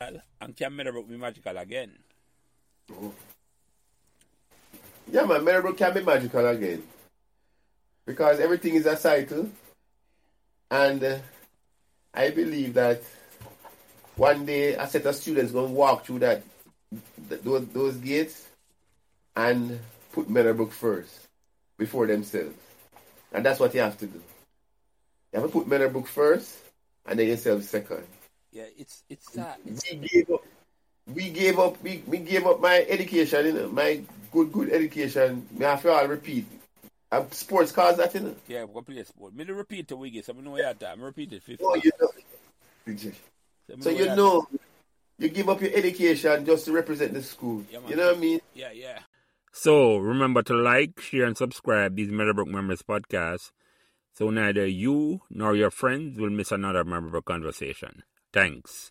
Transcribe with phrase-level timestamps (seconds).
[0.00, 1.90] And can Meadowbrook be magical again?
[2.92, 3.12] Oh.
[5.10, 6.84] Yeah, man, Meadowbrook can be magical again.
[8.06, 9.50] Because everything is a cycle.
[10.70, 11.18] And uh,
[12.14, 13.02] I believe that
[14.14, 16.44] one day a set of students to walk through that,
[17.28, 18.46] those, those gates
[19.34, 19.80] and
[20.12, 21.26] put Meadowbrook first
[21.76, 22.54] before themselves.
[23.32, 24.22] And that's what you have to do.
[25.32, 26.56] You have to put Meadowbrook first
[27.04, 28.04] and then yourself second.
[28.52, 29.60] Yeah, it's it's that.
[29.64, 30.44] We gave up.
[31.06, 31.82] We gave up.
[31.82, 33.46] We, we gave up my education.
[33.46, 34.02] You know, my
[34.32, 35.46] good good education.
[35.52, 36.46] Me have to all repeat.
[37.10, 38.34] I'm sports cars that you know.
[38.46, 39.34] Yeah, we play sport.
[39.34, 41.02] Me to repeat to Wiggy, so I know you time.
[41.02, 41.64] Repeat it fifty.
[41.64, 42.08] Oh, you know.
[42.96, 44.46] So, so you know,
[45.18, 47.64] you give up your education just to represent the school.
[47.70, 48.40] Yeah, you know what I mean?
[48.54, 49.00] Yeah, yeah.
[49.52, 53.50] So remember to like, share, and subscribe these Meadowbrook Members podcasts
[54.18, 58.02] so neither you nor your friends will miss another memorable conversation.
[58.32, 58.86] Thanks.